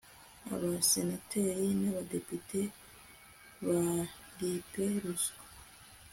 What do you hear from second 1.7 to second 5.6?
nabadepite baripe ruswa